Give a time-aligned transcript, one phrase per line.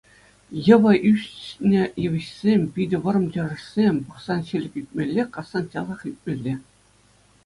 [0.65, 6.53] Йӑвӑ ӳснӗ йывӑҫсем, питӗ вӑрӑм чӑрӑшсем, пӑхсан— ҫӗлӗк ӳкмелле, кассан— часах ӳкмелле.